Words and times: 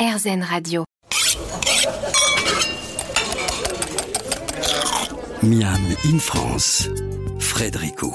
RZN 0.00 0.42
Radio. 0.42 0.84
Miam 5.42 5.76
in 6.06 6.18
France, 6.18 6.88
Frédérico. 7.38 8.14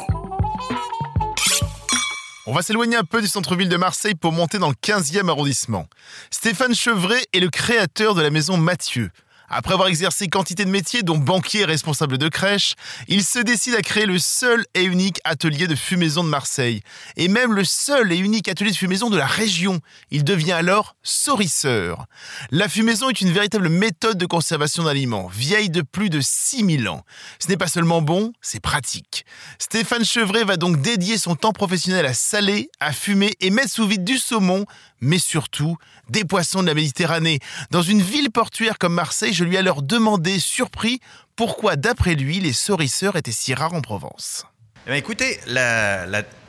On 2.47 2.53
va 2.53 2.63
s'éloigner 2.63 2.95
un 2.95 3.03
peu 3.03 3.21
du 3.21 3.27
centre-ville 3.27 3.69
de 3.69 3.77
Marseille 3.77 4.15
pour 4.15 4.31
monter 4.31 4.57
dans 4.57 4.69
le 4.69 4.73
15e 4.73 5.29
arrondissement. 5.29 5.87
Stéphane 6.31 6.73
Chevret 6.73 7.23
est 7.33 7.39
le 7.39 7.51
créateur 7.51 8.15
de 8.15 8.24
la 8.24 8.31
maison 8.31 8.58
Mathieu. 8.58 9.12
Après 9.49 9.73
avoir 9.73 9.87
exercé 9.87 10.27
quantité 10.27 10.65
de 10.65 10.69
métiers, 10.69 11.03
dont 11.03 11.17
banquier 11.17 11.61
et 11.61 11.65
responsable 11.65 12.17
de 12.17 12.29
crèche, 12.29 12.73
il 13.07 13.23
se 13.23 13.39
décide 13.39 13.75
à 13.75 13.81
créer 13.81 14.05
le 14.05 14.19
seul 14.19 14.65
et 14.73 14.83
unique 14.83 15.19
atelier 15.23 15.67
de 15.67 15.75
fumaison 15.75 16.23
de 16.23 16.29
Marseille. 16.29 16.81
Et 17.16 17.27
même 17.27 17.53
le 17.53 17.63
seul 17.63 18.11
et 18.11 18.17
unique 18.17 18.47
atelier 18.47 18.71
de 18.71 18.75
fumaison 18.75 19.09
de 19.09 19.17
la 19.17 19.27
région. 19.27 19.79
Il 20.11 20.23
devient 20.23 20.53
alors 20.53 20.95
sorisseur. 21.03 22.05
La 22.52 22.67
fumaison 22.67 23.09
est 23.09 23.21
une 23.21 23.31
véritable 23.31 23.70
méthode 23.70 24.17
de 24.17 24.25
conservation 24.25 24.84
d'aliments, 24.84 25.27
vieille 25.27 25.70
de 25.70 25.81
plus 25.81 26.09
de 26.09 26.21
6000 26.21 26.89
ans. 26.89 27.03
Ce 27.39 27.48
n'est 27.48 27.57
pas 27.57 27.67
seulement 27.67 28.01
bon, 28.01 28.34
c'est 28.41 28.59
pratique. 28.59 29.25
Stéphane 29.59 30.05
Chevret 30.05 30.43
va 30.43 30.57
donc 30.57 30.81
dédier 30.81 31.17
son 31.17 31.35
temps 31.35 31.53
professionnel 31.53 32.05
à 32.05 32.13
saler, 32.13 32.70
à 32.79 32.93
fumer 32.93 33.34
et 33.41 33.49
mettre 33.51 33.71
sous 33.71 33.87
vide 33.87 34.03
du 34.03 34.17
saumon, 34.17 34.65
mais 35.01 35.20
surtout 35.20 35.77
des 36.09 36.23
poissons 36.23 36.62
de 36.62 36.67
la 36.67 36.73
Méditerranée. 36.73 37.39
Dans 37.71 37.81
une 37.81 38.01
ville 38.01 38.31
portuaire 38.31 38.77
comme 38.77 38.93
Marseille, 38.93 39.34
je 39.35 39.44
lui 39.44 39.55
ai 39.55 39.59
alors 39.59 39.84
demandé, 39.84 40.39
surpris, 40.39 40.99
pourquoi 41.35 41.76
d'après 41.76 42.16
lui 42.16 42.39
les 42.39 42.53
sorisseurs 42.53 43.16
étaient 43.16 43.31
si 43.31 43.53
rares 43.53 43.73
en 43.73 43.81
Provence. 43.81 44.45
Eh 44.88 44.89
bien, 44.89 44.98
écoutez, 44.98 45.39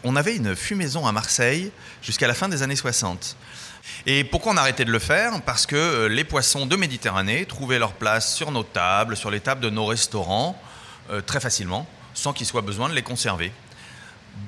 on 0.04 0.16
avait 0.16 0.36
une 0.36 0.54
fumaison 0.54 1.06
à 1.06 1.12
Marseille 1.12 1.72
jusqu'à 2.02 2.28
la 2.28 2.34
fin 2.34 2.48
des 2.48 2.62
années 2.62 2.76
60. 2.76 3.36
Et 4.06 4.24
pourquoi 4.24 4.52
on 4.52 4.56
a 4.56 4.60
arrêté 4.60 4.84
de 4.84 4.92
le 4.92 4.98
faire? 4.98 5.40
Parce 5.42 5.66
que 5.66 5.76
euh, 5.76 6.08
les 6.08 6.24
poissons 6.24 6.66
de 6.66 6.76
Méditerranée 6.76 7.46
trouvaient 7.46 7.78
leur 7.78 7.92
place 7.92 8.34
sur 8.34 8.50
nos 8.50 8.62
tables, 8.62 9.16
sur 9.16 9.30
les 9.30 9.40
tables 9.40 9.60
de 9.60 9.70
nos 9.70 9.86
restaurants, 9.86 10.60
euh, 11.10 11.20
très 11.20 11.40
facilement, 11.40 11.86
sans 12.14 12.32
qu'il 12.32 12.46
soit 12.46 12.62
besoin 12.62 12.88
de 12.88 12.94
les 12.94 13.02
conserver. 13.02 13.52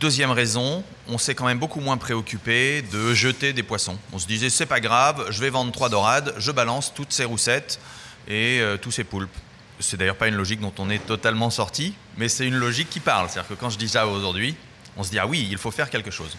Deuxième 0.00 0.32
raison, 0.32 0.84
on 1.08 1.18
s'est 1.18 1.34
quand 1.34 1.46
même 1.46 1.58
beaucoup 1.58 1.80
moins 1.80 1.96
préoccupé 1.96 2.82
de 2.82 3.14
jeter 3.14 3.52
des 3.52 3.62
poissons. 3.62 3.96
On 4.12 4.18
se 4.18 4.26
disait, 4.26 4.50
c'est 4.50 4.66
pas 4.66 4.80
grave, 4.80 5.26
je 5.30 5.40
vais 5.40 5.50
vendre 5.50 5.72
trois 5.72 5.88
dorades, 5.88 6.34
je 6.36 6.52
balance 6.52 6.92
toutes 6.94 7.12
ces 7.12 7.24
roussettes 7.24 7.80
et 8.28 8.60
euh, 8.60 8.76
tous 8.76 8.92
ces 8.92 9.04
poulpes. 9.04 9.34
C'est 9.80 9.96
d'ailleurs 9.96 10.16
pas 10.16 10.28
une 10.28 10.34
logique 10.34 10.60
dont 10.60 10.72
on 10.78 10.90
est 10.90 11.04
totalement 11.04 11.50
sorti, 11.50 11.94
mais 12.16 12.28
c'est 12.28 12.46
une 12.46 12.56
logique 12.56 12.90
qui 12.90 13.00
parle. 13.00 13.28
C'est-à-dire 13.28 13.48
que 13.48 13.54
quand 13.54 13.70
je 13.70 13.78
dis 13.78 13.88
ça 13.88 14.06
aujourd'hui, 14.06 14.54
on 14.96 15.02
se 15.02 15.10
dit, 15.10 15.18
ah 15.18 15.26
oui, 15.26 15.48
il 15.50 15.58
faut 15.58 15.70
faire 15.70 15.88
quelque 15.88 16.10
chose. 16.10 16.36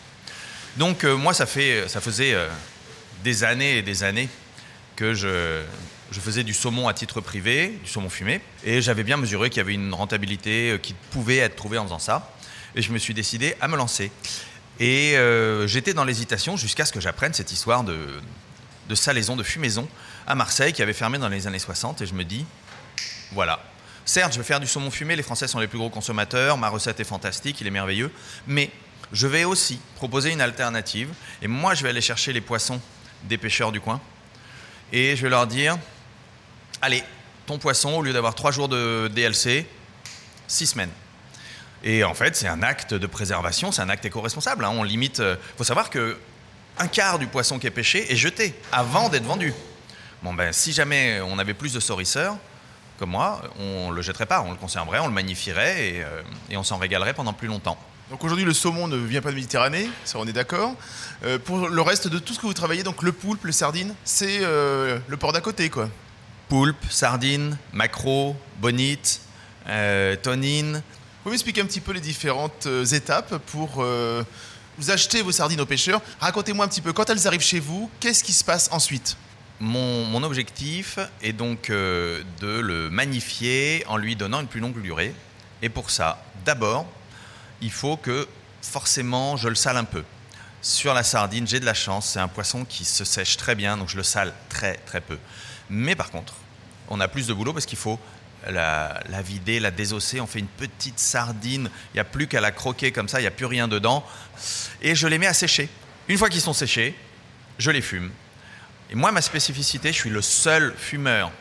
Donc 0.78 1.04
euh, 1.04 1.16
moi, 1.16 1.34
ça, 1.34 1.46
fait, 1.46 1.88
ça 1.90 2.00
faisait 2.00 2.34
euh, 2.34 2.48
des 3.24 3.44
années 3.44 3.78
et 3.78 3.82
des 3.82 4.04
années 4.04 4.30
que 4.96 5.14
je, 5.14 5.64
je 6.12 6.20
faisais 6.20 6.44
du 6.44 6.54
saumon 6.54 6.88
à 6.88 6.94
titre 6.94 7.22
privé, 7.22 7.80
du 7.84 7.90
saumon 7.90 8.10
fumé, 8.10 8.42
et 8.66 8.82
j'avais 8.82 9.04
bien 9.04 9.18
mesuré 9.18 9.50
qu'il 9.50 9.58
y 9.58 9.62
avait 9.62 9.74
une 9.74 9.94
rentabilité 9.94 10.78
qui 10.84 10.94
pouvait 11.12 11.38
être 11.38 11.56
trouvée 11.56 11.78
en 11.78 11.86
faisant 11.86 12.00
ça, 12.00 12.34
et 12.76 12.82
je 12.82 12.92
me 12.92 12.98
suis 12.98 13.14
décidé 13.14 13.56
à 13.62 13.70
me 13.70 13.78
lancer. 13.78 14.12
Et 14.82 15.16
j'étais 15.68 15.94
dans 15.94 16.04
l'hésitation 16.04 16.58
jusqu'à 16.58 16.84
ce 16.84 16.92
que 16.92 17.00
j'apprenne 17.00 17.34
cette 17.34 17.54
histoire 17.54 17.86
de, 17.86 17.98
de 18.90 18.96
salaison, 18.96 19.38
de 19.38 19.44
fumaison 19.44 19.88
à 20.30 20.36
Marseille 20.36 20.72
qui 20.72 20.82
avait 20.82 20.94
fermé 20.94 21.18
dans 21.18 21.28
les 21.28 21.48
années 21.48 21.60
60, 21.60 22.02
et 22.02 22.06
je 22.06 22.14
me 22.14 22.24
dis, 22.24 22.46
voilà. 23.34 23.60
Certes, 24.06 24.32
je 24.34 24.38
vais 24.38 24.44
faire 24.44 24.60
du 24.60 24.68
saumon 24.68 24.92
fumé, 24.92 25.16
les 25.16 25.24
Français 25.24 25.48
sont 25.48 25.60
les 25.60 25.68
plus 25.68 25.80
gros 25.80 25.90
consommateurs, 25.90 26.58
ma 26.58 26.70
recette 26.70 27.00
est 27.00 27.04
fantastique, 27.04 27.60
il 27.62 27.68
est 27.68 27.72
merveilleux, 27.72 28.12
mais 28.48 28.72
je 29.12 29.28
vais 29.28 29.44
aussi 29.44 29.80
proposer 29.96 30.32
une 30.32 30.42
alternative, 30.42 31.10
et 31.42 31.48
moi 31.48 31.74
je 31.74 31.84
vais 31.84 31.90
aller 31.90 32.02
chercher 32.02 32.32
les 32.32 32.42
poissons 32.42 32.80
des 33.24 33.38
pêcheurs 33.38 33.72
du 33.72 33.82
coin, 33.82 34.00
et 34.94 35.16
je 35.16 35.24
vais 35.24 35.30
leur 35.30 35.48
dire, 35.48 35.78
allez, 36.82 37.04
ton 37.48 37.58
poisson, 37.58 37.90
au 37.96 38.04
lieu 38.04 38.14
d'avoir 38.14 38.36
trois 38.36 38.52
jours 38.52 38.70
de 38.70 39.10
DLC, 39.14 39.68
six 40.48 40.68
semaines. 40.68 40.92
Et 41.84 42.04
en 42.04 42.14
fait, 42.14 42.36
c'est 42.36 42.48
un 42.48 42.62
acte 42.62 42.94
de 42.94 43.08
préservation, 43.08 43.72
c'est 43.72 43.82
un 43.82 43.90
acte 43.90 44.06
éco-responsable. 44.06 44.66
hein. 44.66 44.72
On 44.74 44.84
limite. 44.84 45.20
Il 45.20 45.38
faut 45.58 45.64
savoir 45.64 45.90
que 45.90 46.20
un 46.78 46.88
quart 46.88 47.18
du 47.20 47.28
poisson 47.28 47.58
qui 47.58 47.68
est 47.68 47.72
pêché 47.72 48.12
est 48.12 48.16
jeté 48.18 48.54
avant 48.72 49.10
d'être 49.10 49.24
vendu. 49.24 49.54
Bon 50.24 50.34
ben, 50.34 50.52
si 50.52 50.74
jamais 50.74 51.22
on 51.22 51.40
avait 51.40 51.54
plus 51.54 51.74
de 51.74 51.80
sorisseurs 51.80 52.36
comme 53.00 53.12
moi, 53.12 53.42
on 53.58 53.92
le 53.92 54.02
jetterait 54.02 54.26
pas, 54.26 54.42
on 54.42 54.52
le 54.52 54.58
conserverait, 54.58 55.00
on 55.00 55.08
le 55.08 55.14
magnifierait 55.14 55.88
et, 55.88 56.04
euh, 56.04 56.22
et 56.50 56.58
on 56.58 56.64
s'en 56.64 56.78
régalerait 56.78 57.14
pendant 57.14 57.32
plus 57.32 57.48
longtemps. 57.48 57.78
Donc 58.12 58.24
aujourd'hui, 58.26 58.44
le 58.44 58.54
saumon 58.54 58.90
ne 58.90 58.98
vient 58.98 59.22
pas 59.22 59.30
de 59.30 59.36
Méditerranée, 59.36 59.90
ça 60.04 60.20
on 60.20 60.28
est 60.28 60.34
d'accord. 60.34 60.76
Euh, 61.24 61.40
pour 61.40 61.70
le 61.70 61.82
reste 61.82 62.10
de 62.10 62.20
tout 62.20 62.34
ce 62.34 62.40
que 62.40 62.46
vous 62.46 62.54
travaillez, 62.54 62.84
donc 62.84 63.02
le 63.02 63.14
poulpe, 63.14 63.46
le 63.46 63.54
sardine, 63.54 63.96
c'est 64.04 64.40
euh, 64.42 65.00
le 65.08 65.16
port 65.16 65.32
d'à 65.32 65.40
côté, 65.40 65.70
quoi. 65.70 65.88
Poulpe, 66.50 66.84
sardine, 66.90 67.58
maquereau, 67.72 68.36
bonite, 68.58 69.22
tonine. 70.24 70.74
Vous 70.74 71.24
pouvez 71.24 71.34
m'expliquer 71.34 71.62
un 71.62 71.66
petit 71.66 71.80
peu 71.80 71.94
les 71.94 72.02
différentes 72.02 72.68
étapes 72.92 73.38
pour 73.52 73.86
vous 74.80 74.92
acheter 74.92 75.22
vos 75.22 75.32
sardines 75.32 75.62
aux 75.62 75.68
pêcheurs 75.68 76.02
Racontez-moi 76.20 76.66
un 76.66 76.68
petit 76.68 76.82
peu, 76.82 76.92
quand 76.92 77.08
elles 77.12 77.28
arrivent 77.28 77.40
chez 77.42 77.60
vous, 77.60 77.92
qu'est-ce 78.00 78.24
qui 78.24 78.34
se 78.34 78.44
passe 78.44 78.68
ensuite? 78.72 79.16
Mon, 79.62 80.24
objectif 80.24 81.00
est 81.22 81.34
donc 81.34 81.70
euh, 81.70 82.24
de 82.40 82.60
le 82.60 82.90
magnifier 82.90 83.84
en 83.88 83.98
lui 83.98 84.16
donnant 84.16 84.40
une 84.40 84.48
plus 84.48 84.62
longue 84.62 84.82
durée. 84.82 85.14
Et 85.62 85.68
pour 85.68 85.90
ça, 85.90 86.24
d'abord, 86.46 86.86
il 87.62 87.72
faut 87.72 87.98
que 87.98 88.28
forcément 88.62 89.36
je 89.36 89.50
le 89.50 89.56
sale 89.56 89.76
un 89.76 89.84
peu. 89.84 90.04
Sur 90.62 90.94
la 90.94 91.04
sardine, 91.04 91.48
j'ai 91.48 91.60
de 91.60 91.66
la 91.66 91.74
chance, 91.74 92.12
c'est 92.12 92.20
un 92.20 92.28
poisson 92.30 92.64
qui 92.64 92.86
se 92.86 93.04
sèche 93.04 93.36
très 93.38 93.56
bien, 93.56 93.76
donc 93.76 93.90
je 93.90 93.98
le 93.98 94.04
sale 94.04 94.34
très 94.48 94.76
très 94.76 95.02
peu. 95.02 95.18
Mais 95.70 95.96
par 95.96 96.10
contre, 96.10 96.36
on 96.88 97.00
a 97.02 97.08
plus 97.08 97.28
de 97.28 97.34
boulot 97.34 97.54
parce 97.54 97.66
qu'il 97.66 97.78
faut 97.78 98.00
la, 98.50 99.02
la 99.10 99.22
vider, 99.22 99.60
la 99.60 99.72
désosser. 99.72 100.22
On 100.22 100.28
fait 100.28 100.40
une 100.40 100.48
petite 100.48 101.00
sardine, 101.00 101.70
il 101.94 101.98
n'y 101.98 102.00
a 102.00 102.06
plus 102.06 102.28
qu'à 102.28 102.40
la 102.40 102.52
croquer 102.52 102.94
comme 102.94 103.10
ça, 103.10 103.20
il 103.20 103.24
n'y 103.24 103.28
a 103.28 103.32
plus 103.32 103.46
rien 103.46 103.68
dedans. 103.68 104.06
Et 104.82 104.96
je 104.96 105.08
les 105.08 105.18
mets 105.18 105.28
à 105.28 105.34
sécher. 105.34 105.70
Une 106.08 106.18
fois 106.18 106.30
qu'ils 106.30 106.42
sont 106.42 106.54
séchés, 106.54 106.96
je 107.58 107.72
les 107.72 107.82
fume. 107.82 108.10
Et 108.92 108.96
moi, 108.96 109.12
ma 109.12 109.22
spécificité, 109.22 109.90
je 109.94 109.98
suis 109.98 110.10
le 110.10 110.22
seul 110.22 110.74
fumeur 110.76 111.32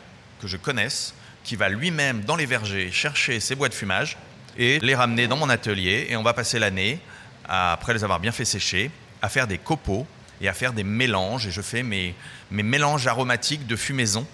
que 0.41 0.47
je 0.47 0.59
connaisse 0.59 1.15
qui 1.45 1.57
va 1.57 1.71
lui-même 1.71 2.21
dans 2.21 2.37
les 2.37 2.45
vergers 2.45 2.91
chercher 2.93 3.41
ses 3.41 3.55
bois 3.55 3.71
de 3.71 3.75
fumage 3.75 4.19
et 4.59 4.79
les 4.81 4.95
ramener 4.95 5.29
dans 5.29 5.37
mon 5.37 5.49
atelier. 5.49 6.09
Et 6.11 6.17
on 6.17 6.23
va 6.23 6.35
passer 6.35 6.59
l'année, 6.59 7.01
après 7.49 7.95
les 7.95 8.05
avoir 8.05 8.21
bien 8.21 8.33
fait 8.33 8.45
sécher, 8.45 8.91
à 9.23 9.31
faire 9.31 9.47
des 9.47 9.57
copeaux 9.57 10.07
et 10.43 10.49
à 10.49 10.53
faire 10.53 10.75
des 10.75 10.85
mélanges. 10.85 11.47
Et 11.47 11.51
je 11.51 11.63
fais 11.63 11.83
mes, 11.83 12.15
mes 12.51 12.63
mélanges 12.63 13.07
aromatiques 13.07 13.67
de 13.67 13.77
fumaison. 13.77 14.27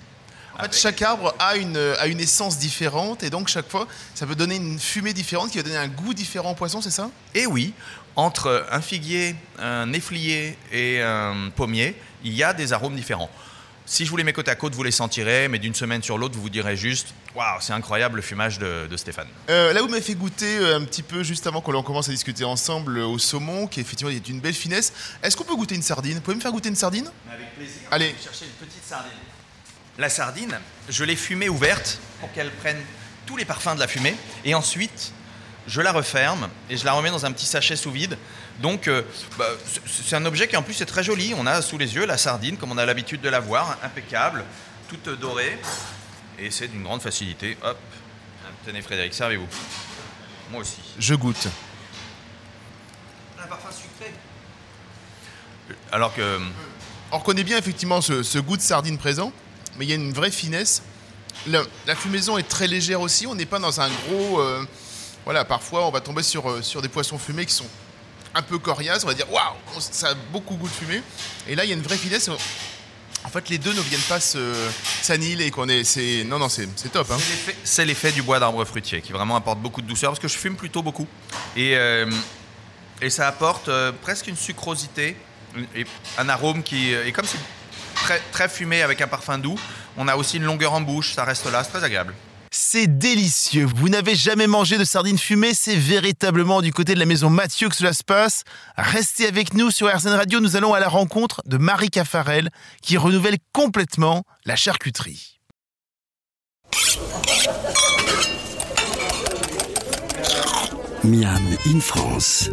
En 0.58 0.62
fait, 0.62 0.76
chaque 0.76 1.02
arbre 1.02 1.34
a 1.38 1.56
une, 1.56 1.76
a 1.98 2.06
une 2.06 2.20
essence 2.20 2.58
différente 2.58 3.22
et 3.22 3.30
donc 3.30 3.48
chaque 3.48 3.68
fois, 3.68 3.88
ça 4.14 4.26
peut 4.26 4.34
donner 4.34 4.56
une 4.56 4.78
fumée 4.78 5.12
différente 5.12 5.50
qui 5.50 5.56
va 5.58 5.62
donner 5.64 5.76
un 5.76 5.88
goût 5.88 6.14
différent 6.14 6.52
au 6.52 6.54
poisson, 6.54 6.80
c'est 6.80 6.90
ça? 6.90 7.10
Et 7.34 7.46
oui, 7.46 7.72
entre 8.16 8.66
un 8.70 8.80
figuier, 8.80 9.34
un 9.58 9.92
efflier 9.92 10.56
et 10.72 11.02
un 11.02 11.50
pommier, 11.54 11.96
il 12.24 12.32
y 12.34 12.42
a 12.44 12.52
des 12.52 12.72
arômes 12.72 12.94
différents. 12.94 13.30
Si 13.86 14.06
je 14.06 14.10
vous 14.10 14.16
les 14.16 14.24
mets 14.24 14.32
côte 14.32 14.48
à 14.48 14.54
côte, 14.54 14.74
vous 14.74 14.82
les 14.82 14.90
sentirez, 14.90 15.46
mais 15.48 15.58
d'une 15.58 15.74
semaine 15.74 16.02
sur 16.02 16.16
l'autre, 16.16 16.34
vous 16.36 16.42
vous 16.42 16.48
direz 16.48 16.74
juste 16.74 17.08
Waouh, 17.34 17.60
c'est 17.60 17.74
incroyable 17.74 18.16
le 18.16 18.22
fumage 18.22 18.58
de, 18.58 18.86
de 18.86 18.96
Stéphane. 18.96 19.26
Euh, 19.50 19.74
Là, 19.74 19.82
vous 19.82 19.88
m'avez 19.88 20.00
fait 20.00 20.14
goûter 20.14 20.56
euh, 20.56 20.78
un 20.78 20.84
petit 20.84 21.02
peu 21.02 21.22
juste 21.22 21.46
avant 21.46 21.60
que 21.60 21.70
l'on 21.70 21.82
commence 21.82 22.08
à 22.08 22.12
discuter 22.12 22.44
ensemble 22.44 22.96
euh, 22.96 23.06
au 23.06 23.18
saumon, 23.18 23.66
qui 23.66 23.80
effectivement 23.80 24.10
est 24.10 24.26
une 24.28 24.40
belle 24.40 24.54
finesse. 24.54 24.92
Est-ce 25.22 25.36
qu'on 25.36 25.44
peut 25.44 25.56
goûter 25.56 25.74
une 25.74 25.82
sardine? 25.82 26.14
Vous 26.14 26.20
pouvez 26.22 26.36
me 26.36 26.40
faire 26.40 26.52
goûter 26.52 26.70
une 26.70 26.76
sardine? 26.76 27.10
Avec 27.30 27.54
plaisir. 27.56 27.80
Allez. 27.90 28.14
chercher 28.22 28.46
une 28.46 28.66
petite 28.66 28.84
sardine. 28.84 29.10
La 29.98 30.08
sardine, 30.08 30.58
je 30.88 31.04
l'ai 31.04 31.16
fumée 31.16 31.48
ouverte 31.48 31.98
pour 32.20 32.32
qu'elle 32.32 32.50
prenne 32.50 32.80
tous 33.26 33.36
les 33.36 33.44
parfums 33.44 33.74
de 33.74 33.80
la 33.80 33.86
fumée. 33.88 34.16
Et 34.44 34.54
ensuite, 34.54 35.12
je 35.66 35.80
la 35.80 35.92
referme 35.92 36.48
et 36.68 36.76
je 36.76 36.84
la 36.84 36.92
remets 36.92 37.10
dans 37.10 37.24
un 37.24 37.32
petit 37.32 37.46
sachet 37.46 37.76
sous 37.76 37.90
vide. 37.92 38.18
Donc, 38.60 38.88
euh, 38.88 39.02
bah, 39.38 39.46
c'est- 39.86 40.16
un 40.16 40.24
objet 40.26 40.46
qui 40.48 40.56
en 40.56 40.62
plus 40.62 40.80
est 40.80 40.86
très 40.86 41.02
joli. 41.04 41.32
On 41.36 41.46
a 41.46 41.62
sous 41.62 41.78
les 41.78 41.94
yeux 41.94 42.06
la 42.06 42.18
sardine, 42.18 42.56
comme 42.56 42.72
on 42.72 42.78
a 42.78 42.84
l'habitude 42.84 43.20
de 43.20 43.28
la 43.28 43.40
voir, 43.40 43.78
impeccable, 43.82 44.44
toute 44.88 45.08
dorée. 45.20 45.58
Et 46.38 46.50
c'est 46.50 46.68
d'une 46.68 46.82
grande 46.82 47.00
facilité. 47.02 47.56
Hop. 47.62 47.78
Tenez 48.66 48.82
Frédéric, 48.82 49.14
servez-vous. 49.14 49.46
Moi 50.50 50.60
aussi. 50.62 50.80
Je 50.98 51.14
goûte. 51.14 51.48
Un 53.42 53.46
parfum 53.46 53.68
sucré. 53.70 54.12
Alors 55.92 56.14
que 56.14 56.40
On 57.12 57.18
reconnaît 57.18 57.44
bien 57.44 57.58
effectivement 57.58 58.00
ce, 58.00 58.22
ce 58.24 58.38
goût 58.38 58.56
de 58.56 58.62
sardine 58.62 58.98
présent, 58.98 59.32
mais 59.78 59.84
il 59.84 59.88
y 59.88 59.92
a 59.92 59.96
une 59.96 60.12
vraie 60.12 60.30
finesse. 60.30 60.82
La, 61.46 61.62
fumaison 61.96 62.38
est 62.38 62.48
très 62.48 62.66
légère 62.66 63.00
aussi, 63.00 63.26
on 63.26 63.34
n'est 63.34 63.46
pas 63.46 63.58
dans 63.58 63.80
un 63.80 63.88
gros... 64.08 64.40
euh, 64.40 64.64
voilà, 65.24 65.44
parfois 65.44 65.86
on 65.86 65.90
va 65.90 66.00
tomber 66.00 66.22
sur, 66.22 66.48
euh, 66.50 66.62
sur 66.62 66.80
des 66.82 66.88
poissons 66.88 67.18
fumés 67.18 67.46
qui 67.46 67.54
sont 67.54 67.66
un 68.34 68.42
peu 68.42 68.58
coriaces, 68.58 69.04
on 69.04 69.08
va 69.08 69.14
dire 69.14 69.30
waouh, 69.32 69.54
ça 69.78 70.10
a 70.10 70.14
beaucoup 70.14 70.56
goût 70.56 70.68
de 70.68 70.72
fumée. 70.72 71.02
Et 71.48 71.54
là 71.54 71.64
il 71.64 71.68
y 71.68 71.72
a 71.72 71.76
une 71.76 71.82
vraie 71.82 71.96
finesse. 71.96 72.28
En 73.24 73.28
fait 73.30 73.48
les 73.48 73.58
deux 73.58 73.72
ne 73.72 73.80
viennent 73.80 74.00
pas 74.02 74.20
s'annihiler. 74.20 75.50
c'est- 75.84 76.24
Non, 76.24 76.38
non, 76.38 76.48
c'est 76.48 76.68
c'est 76.76 76.92
top. 76.92 77.10
hein. 77.10 77.16
C'est 77.64 77.84
l'effet- 77.84 78.04
C'est 78.04 78.12
du 78.12 78.22
bois 78.22 78.38
d'arbre 78.38 78.64
fruitier 78.64 79.00
qui 79.00 79.12
vraiment 79.12 79.36
apporte 79.36 79.60
beaucoup 79.60 79.80
de 79.82 79.86
douceur 79.86 80.10
parce 80.10 80.20
que 80.20 80.28
je 80.28 80.36
fume 80.36 80.56
plutôt 80.56 80.82
beaucoup. 80.82 81.06
Et, 81.56 81.76
euh, 81.76 82.10
et 83.00 83.08
ça 83.10 83.26
apporte 83.28 83.70
presque 84.02 84.26
une 84.26 84.36
sucrosité 84.36 85.16
et 85.74 85.86
un 86.18 86.28
arôme 86.28 86.62
qui 86.62 86.92
est 86.92 87.12
comme 87.12 87.26
si 87.26 87.36
très, 88.04 88.20
très 88.32 88.48
fumé 88.50 88.82
avec 88.82 89.00
un 89.00 89.06
parfum 89.06 89.38
doux. 89.38 89.58
On 89.96 90.08
a 90.08 90.16
aussi 90.16 90.36
une 90.36 90.44
longueur 90.44 90.74
en 90.74 90.82
bouche, 90.82 91.14
ça 91.14 91.24
reste 91.24 91.50
là, 91.50 91.64
c'est 91.64 91.70
très 91.70 91.84
agréable. 91.84 92.14
C'est 92.50 92.98
délicieux. 92.98 93.66
Vous 93.74 93.88
n'avez 93.88 94.14
jamais 94.14 94.46
mangé 94.46 94.78
de 94.78 94.84
sardines 94.84 95.18
fumées 95.18 95.54
C'est 95.54 95.74
véritablement 95.74 96.62
du 96.62 96.72
côté 96.72 96.94
de 96.94 97.00
la 97.00 97.06
maison 97.06 97.28
Mathieu 97.28 97.68
que 97.68 97.74
cela 97.74 97.92
se 97.92 98.04
passe. 98.04 98.44
Restez 98.76 99.26
avec 99.26 99.54
nous 99.54 99.72
sur 99.72 99.92
RZN 99.92 100.10
Radio. 100.10 100.38
Nous 100.38 100.54
allons 100.54 100.72
à 100.72 100.78
la 100.78 100.88
rencontre 100.88 101.42
de 101.46 101.56
Marie 101.56 101.90
Caffarel 101.90 102.50
qui 102.80 102.96
renouvelle 102.96 103.38
complètement 103.52 104.22
la 104.44 104.54
charcuterie. 104.54 105.40
Miam 111.02 111.42
in 111.66 111.80
France, 111.80 112.50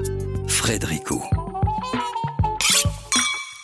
Frédérico. 0.48 1.41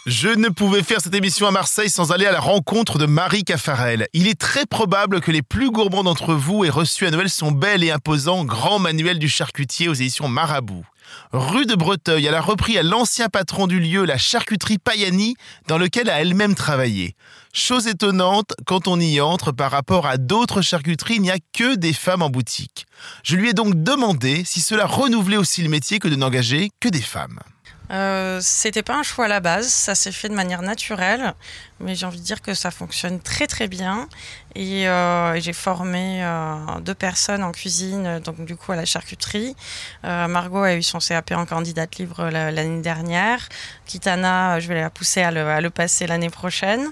Je 0.08 0.30
ne 0.30 0.48
pouvais 0.48 0.84
faire 0.84 1.02
cette 1.02 1.16
émission 1.16 1.48
à 1.48 1.52
Marseille 1.52 1.90
sans 1.90 2.14
aller 2.14 2.26
à 2.26 2.32
la 2.32 2.40
rencontre 2.40 2.98
de 2.98 3.06
Marie 3.06 3.44
Caffarel. 3.44 4.08
Il 4.14 4.30
est 4.30 4.40
très 4.40 4.66
probable 4.66 5.20
que 5.20 5.32
les 5.32 5.42
plus 5.42 5.70
gourmands 5.70 6.06
d'entre 6.06 6.34
vous 6.34 6.64
aient 6.64 6.70
reçu 6.70 7.06
à 7.06 7.12
Noël 7.12 7.30
son 7.30 7.52
bel 7.52 7.84
et 7.84 7.92
imposant 7.92 8.46
grand 8.46 8.80
manuel 8.80 9.20
du 9.20 9.28
charcutier 9.28 9.90
aux 9.90 9.94
éditions 9.94 10.30
Marabout. 10.30 10.86
Rue 11.34 11.66
de 11.66 11.76
Breteuil, 11.76 12.26
elle 12.26 12.36
a 12.36 12.42
repris 12.42 12.78
à 12.78 12.84
l'ancien 12.84 13.28
patron 13.28 13.68
du 13.68 13.82
lieu 13.82 14.06
la 14.06 14.18
charcuterie 14.18 14.78
Payani, 14.78 15.36
dans 15.68 15.78
lequel 15.78 16.10
a 16.10 16.22
elle-même 16.22 16.56
travaillé. 16.56 17.18
Chose 17.52 17.88
étonnante, 17.88 18.54
quand 18.66 18.88
on 18.88 19.02
y 19.02 19.20
entre 19.20 19.52
par 19.52 19.72
rapport 19.72 20.06
à 20.08 20.16
d'autres 20.16 20.62
charcuteries, 20.62 21.16
il 21.16 21.24
n'y 21.24 21.32
a 21.32 21.40
que 21.52 21.76
des 21.76 21.92
femmes 21.92 22.22
en 22.22 22.30
boutique. 22.30 22.86
Je 23.24 23.36
lui 23.36 23.50
ai 23.50 23.54
donc 23.54 23.84
demandé 23.84 24.44
si 24.46 24.62
cela 24.62 24.86
renouvelait 24.86 25.36
aussi 25.36 25.64
le 25.64 25.70
métier 25.70 26.00
que 26.00 26.08
de 26.08 26.16
n'engager 26.16 26.70
que 26.80 26.88
des 26.88 27.02
femmes. 27.02 27.42
Euh, 27.92 28.40
c'était 28.42 28.84
pas 28.84 28.96
un 28.96 29.04
choix 29.04 29.26
à 29.26 29.28
la 29.28 29.40
base, 29.40 29.68
ça 29.68 29.96
s'est 29.96 30.12
fait 30.12 30.28
de 30.30 30.34
manière 30.34 30.62
naturelle, 30.62 31.34
mais 31.80 31.96
j'ai 31.96 32.06
envie 32.06 32.20
de 32.20 32.26
dire 32.26 32.42
que 32.42 32.54
ça 32.54 32.72
fonctionne 32.72 33.20
très 33.20 33.48
très 33.48 33.68
bien. 33.68 34.10
Et, 34.56 34.88
euh, 34.90 35.40
j'ai 35.40 35.54
formé 35.54 36.24
euh, 36.24 36.58
deux 36.82 36.96
personnes 36.96 37.44
en 37.44 37.52
cuisine, 37.52 38.20
donc 38.20 38.44
du 38.44 38.56
coup 38.56 38.72
à 38.72 38.76
la 38.76 38.86
charcuterie. 38.86 39.56
Margot 40.04 40.64
a 40.64 40.76
eu 40.76 40.84
son 40.84 41.00
CAP 41.00 41.32
en 41.32 41.46
candidate 41.46 41.98
libre 41.98 42.30
l'année 42.30 42.82
dernière. 42.82 43.48
Kitana, 43.86 44.60
je 44.60 44.68
vais 44.68 44.82
la 44.82 44.90
pousser 44.90 45.22
à 45.22 45.32
le 45.62 45.70
passer 45.70 46.08
l'année 46.08 46.30
prochaine. 46.30 46.88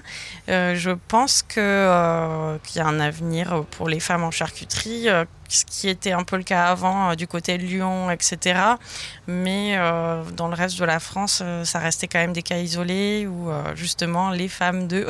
je 0.48 0.90
pense 1.08 1.42
qu'il 1.42 1.62
y 1.62 2.80
a 2.80 2.86
un 2.86 3.00
avenir 3.00 3.64
pour 3.72 3.88
les 3.88 4.00
femmes 4.00 4.24
en 4.24 4.30
charcuterie 4.30 5.08
ce 5.48 5.64
qui 5.64 5.88
était 5.88 6.12
un 6.12 6.24
peu 6.24 6.36
le 6.36 6.42
cas 6.42 6.64
avant 6.66 7.14
du 7.14 7.26
côté 7.26 7.58
de 7.58 7.62
Lyon, 7.62 8.10
etc. 8.10 8.60
Mais 9.26 9.76
dans 10.36 10.48
le 10.48 10.54
reste 10.54 10.78
de 10.78 10.84
la 10.84 11.00
France, 11.00 11.42
ça 11.64 11.78
restait 11.78 12.08
quand 12.08 12.18
même 12.18 12.32
des 12.32 12.42
cas 12.42 12.58
isolés 12.58 13.26
où 13.26 13.50
justement 13.74 14.30
les 14.30 14.48
femmes 14.48 14.88
d'eux. 14.88 15.06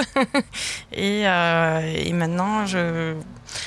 et, 0.92 1.22
et, 1.22 2.12
maintenant, 2.12 2.66
je, 2.66 3.14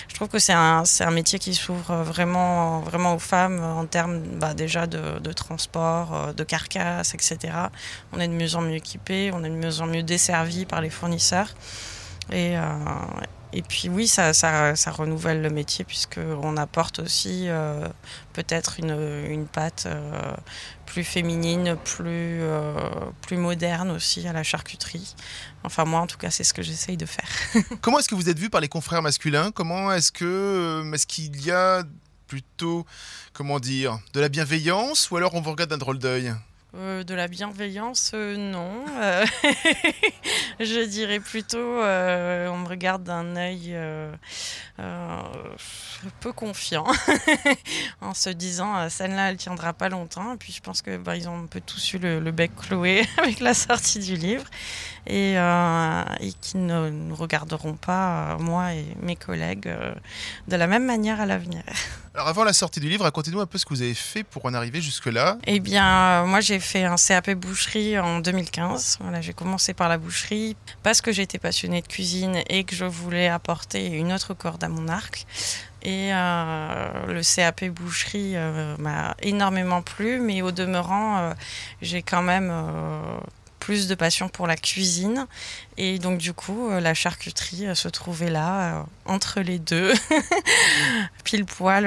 je 0.07 0.15
trouve 0.15 0.27
que 0.27 0.39
c'est 0.39 0.53
un, 0.53 0.83
un, 0.99 1.11
métier 1.11 1.39
qui 1.39 1.53
s'ouvre 1.55 1.95
vraiment, 2.03 2.79
vraiment 2.81 3.15
aux 3.15 3.19
femmes 3.19 3.63
en 3.63 3.85
termes 3.85 4.19
bah, 4.19 4.53
déjà 4.53 4.87
de, 4.87 5.33
transport, 5.33 6.33
de 6.33 6.43
carcasse, 6.43 7.13
etc. 7.13 7.37
On 8.13 8.19
est 8.19 8.27
de 8.27 8.33
mieux 8.33 8.55
en 8.55 8.61
mieux 8.61 8.75
équipés, 8.75 9.31
on 9.33 9.43
est 9.43 9.49
de 9.49 9.55
mieux 9.55 9.81
en 9.81 9.87
mieux 9.87 10.03
desservis 10.03 10.65
par 10.65 10.81
les 10.81 10.89
fournisseurs. 10.89 11.53
Et, 12.31 12.55
et 13.51 13.63
puis 13.63 13.89
oui, 13.89 14.07
ça, 14.07 14.33
ça, 14.33 14.91
renouvelle 14.91 15.41
le 15.41 15.49
métier 15.49 15.83
puisqu'on 15.83 16.55
apporte 16.57 16.99
aussi 16.99 17.45
euh, 17.47 17.87
peut-être 18.33 18.79
une, 18.79 19.25
une 19.27 19.47
pâte 19.47 19.85
euh, 19.87 20.33
plus 20.85 21.03
féminine, 21.03 21.75
plus, 21.83 22.41
euh, 22.41 22.73
plus 23.21 23.37
moderne 23.37 23.89
aussi 23.89 24.27
à 24.27 24.33
la 24.33 24.43
charcuterie. 24.43 25.15
Enfin 25.63 25.85
moi 25.85 25.99
en 25.99 26.07
tout 26.07 26.17
cas 26.17 26.29
c'est 26.29 26.43
ce 26.43 26.53
que 26.53 26.61
j'essaye 26.61 26.97
de 26.97 27.07
faire. 27.07 27.27
Comment 27.81 27.99
est-ce 27.99 28.09
que 28.09 28.15
vous 28.15 28.29
êtes 28.29 28.39
vu 28.39 28.51
par 28.51 28.61
les 28.61 28.69
confrères 28.69 29.01
masculins? 29.01 29.51
Comment 29.51 29.91
est-ce 29.93 30.11
que 30.11 30.83
est-ce 30.93 31.07
qu'il 31.07 31.43
y 31.43 31.51
a 31.51 31.83
plutôt 32.27 32.85
comment 33.33 33.59
dire 33.59 33.99
de 34.13 34.19
la 34.19 34.29
bienveillance 34.29 35.09
ou 35.09 35.17
alors 35.17 35.33
on 35.33 35.41
vous 35.41 35.51
regarde 35.51 35.71
d'un 35.71 35.77
drôle 35.77 35.97
d'œil? 35.97 36.33
Euh, 36.75 37.03
de 37.03 37.15
la 37.15 37.27
bienveillance, 37.27 38.11
euh, 38.13 38.37
non. 38.37 38.85
Euh, 39.01 39.25
je 40.59 40.85
dirais 40.85 41.19
plutôt, 41.19 41.57
on 41.57 42.57
me 42.57 42.67
regarde 42.67 43.03
d'un 43.03 43.35
œil 43.35 43.75
peu 46.19 46.31
confiant, 46.31 46.85
en 48.01 48.13
se 48.13 48.29
disant, 48.29 48.87
celle-là, 48.87 49.31
elle 49.31 49.37
tiendra 49.37 49.73
pas 49.73 49.89
longtemps. 49.89 50.33
Et 50.33 50.37
puis 50.37 50.53
je 50.53 50.61
pense 50.61 50.83
que 50.83 50.97
bah, 50.97 51.15
ils 51.15 51.27
ont 51.27 51.43
un 51.43 51.47
peu 51.47 51.59
tous 51.59 51.93
eu 51.93 51.97
le, 51.97 52.31
bec 52.31 52.55
cloué 52.55 53.03
avec 53.17 53.39
la 53.39 53.55
sortie 53.55 53.99
du 53.99 54.15
livre 54.15 54.45
et, 55.07 55.33
et 55.33 56.33
qui 56.39 56.57
ne 56.57 56.89
nous 56.89 57.15
regarderont 57.15 57.73
pas, 57.73 58.37
moi 58.39 58.73
et 58.73 58.85
mes 59.01 59.15
collègues, 59.15 59.73
de 60.47 60.55
la 60.55 60.67
même 60.67 60.85
manière 60.85 61.19
à 61.19 61.25
l'avenir. 61.25 61.63
Alors 62.19 62.27
avant 62.27 62.43
la 62.43 62.51
sortie 62.51 62.81
du 62.81 62.89
livre, 62.89 63.05
racontez-nous 63.05 63.39
un 63.39 63.45
peu 63.45 63.57
ce 63.57 63.63
que 63.63 63.69
vous 63.69 63.81
avez 63.81 63.93
fait 63.93 64.25
pour 64.25 64.45
en 64.45 64.53
arriver 64.53 64.81
jusque-là. 64.81 65.37
Eh 65.47 65.61
bien, 65.61 66.25
moi 66.25 66.41
j'ai 66.41 66.59
fait 66.59 66.83
un 66.83 66.97
CAP 66.97 67.31
boucherie 67.31 67.97
en 67.97 68.19
2015. 68.19 68.97
Voilà, 68.99 69.21
j'ai 69.21 69.31
commencé 69.31 69.73
par 69.73 69.87
la 69.87 69.97
boucherie 69.97 70.57
parce 70.83 70.99
que 70.99 71.13
j'étais 71.13 71.37
passionnée 71.37 71.81
de 71.81 71.87
cuisine 71.87 72.43
et 72.49 72.65
que 72.65 72.75
je 72.75 72.83
voulais 72.83 73.29
apporter 73.29 73.87
une 73.87 74.11
autre 74.11 74.33
corde 74.33 74.61
à 74.65 74.67
mon 74.67 74.89
arc. 74.89 75.25
Et 75.81 76.09
euh, 76.11 77.05
le 77.07 77.21
CAP 77.23 77.63
boucherie 77.69 78.33
euh, 78.35 78.75
m'a 78.79 79.15
énormément 79.21 79.81
plu, 79.81 80.19
mais 80.19 80.41
au 80.41 80.51
demeurant, 80.51 81.19
euh, 81.19 81.33
j'ai 81.81 82.01
quand 82.01 82.21
même 82.21 82.51
plus 83.59 83.87
de 83.87 83.95
passion 83.95 84.27
pour 84.27 84.45
la 84.45 84.57
cuisine. 84.57 85.25
Et 85.81 85.97
donc, 85.97 86.17
du 86.17 86.33
coup, 86.33 86.69
euh, 86.69 86.81
la 86.81 86.93
charcuterie 86.93 87.67
euh, 87.67 87.73
se 87.73 87.87
trouvait 87.87 88.29
là, 88.29 88.79
euh, 88.79 88.83
entre 89.05 89.39
les 89.39 89.59
deux, 89.59 89.93
pile 91.23 91.45
poil, 91.45 91.85